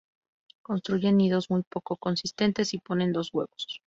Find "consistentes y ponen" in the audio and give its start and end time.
1.95-3.11